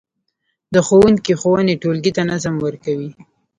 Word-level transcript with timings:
د 0.73 0.75
ښوونکي 0.87 1.33
ښوونې 1.41 1.75
ټولګي 1.81 2.11
ته 2.17 2.23
نظم 2.31 2.55
ورکوي. 2.65 3.09